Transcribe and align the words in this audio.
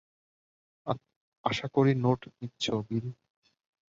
আশা 1.45 1.67
করি 1.67 1.91
নোট 1.95 2.21
নিচ্ছো, 2.37 2.73
বিল। 2.87 3.07